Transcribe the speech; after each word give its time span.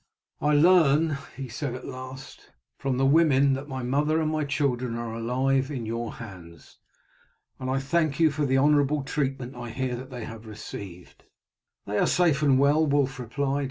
"I 0.39 0.55
learn," 0.55 1.19
he 1.37 1.47
said 1.47 1.75
at 1.75 1.85
last, 1.85 2.49
"from 2.79 2.97
the 2.97 3.05
women, 3.05 3.53
that 3.53 3.67
my 3.69 3.83
mother 3.83 4.19
and 4.19 4.31
my 4.31 4.45
children 4.45 4.95
are 4.95 5.13
alive 5.13 5.69
in 5.69 5.85
your 5.85 6.13
hands, 6.13 6.79
and 7.59 7.69
I 7.69 7.77
thank 7.77 8.19
you 8.19 8.31
for 8.31 8.43
the 8.43 8.57
honorable 8.57 9.03
treatment 9.03 9.55
I 9.55 9.69
hear 9.69 9.95
that 9.95 10.09
they 10.09 10.23
have 10.25 10.47
received." 10.47 11.25
"They 11.85 11.99
are 11.99 12.07
safe 12.07 12.41
and 12.41 12.57
well," 12.57 12.83
Wulf 12.87 13.19
replied. 13.19 13.59